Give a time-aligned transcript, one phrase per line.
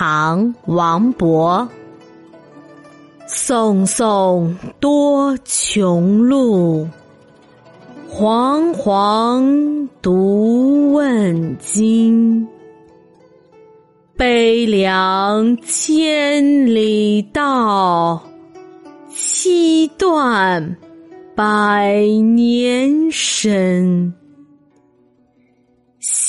[0.00, 1.68] 唐·王勃。
[3.26, 6.88] 宋宋多穷路，
[8.10, 12.48] 惶惶独问津。
[14.16, 18.22] 悲凉千里道，
[19.10, 20.78] 七断
[21.36, 22.00] 百
[22.34, 24.14] 年身。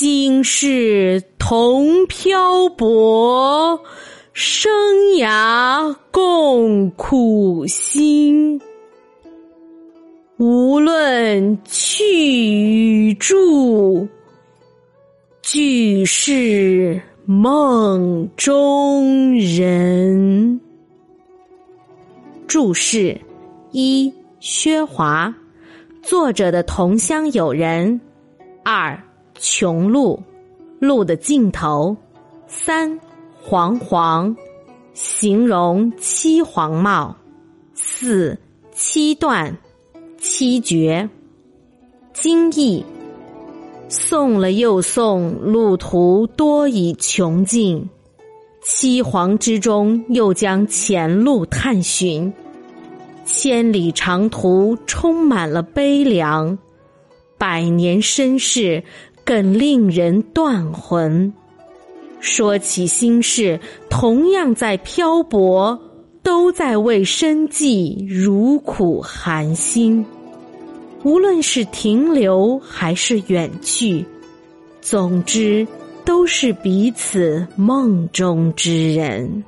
[0.02, 3.80] 今世同漂泊，
[4.32, 4.72] 生
[5.20, 8.60] 涯共苦辛。
[10.38, 14.08] 无论去与住，
[15.40, 20.60] 俱是梦中人。
[22.48, 23.16] 注释：
[23.70, 25.32] 一、薛华，
[26.02, 28.00] 作者的同乡友人。
[28.64, 29.00] 二。
[29.38, 30.22] 穷路，
[30.78, 31.96] 路的尽头。
[32.46, 32.98] 三，
[33.40, 34.36] 黄黄，
[34.94, 37.16] 形容七黄貌。
[37.74, 38.38] 四，
[38.72, 39.56] 七断，
[40.18, 41.08] 七绝。
[42.12, 42.84] 今译，
[43.88, 47.88] 送了又送，路途多已穷尽，
[48.62, 52.32] 七黄之中又将前路探寻，
[53.24, 56.58] 千里长途充满了悲凉，
[57.38, 58.84] 百年身世。
[59.24, 61.32] 更令人断魂。
[62.20, 63.58] 说起心事，
[63.90, 65.80] 同样在漂泊，
[66.22, 70.04] 都在为生计如苦寒心。
[71.02, 74.06] 无论是停留还是远去，
[74.80, 75.66] 总之
[76.04, 79.42] 都是彼此梦中之人。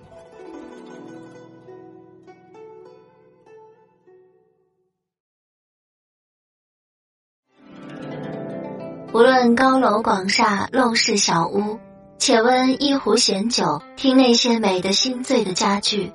[9.15, 11.79] 无论高楼广厦、陋室小屋，
[12.19, 16.11] 且温一壶闲酒，听那些美的心醉的佳句，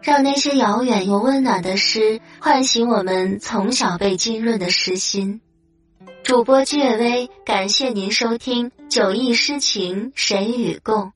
[0.00, 5.40] 让那些遥远又温暖的诗唤醒我们从小被浸润的诗心。
[6.22, 11.06] 主播居月微，感谢您收听《酒意诗情谁与共》，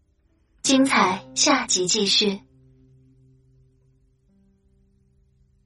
[0.63, 2.41] 精彩下集继续。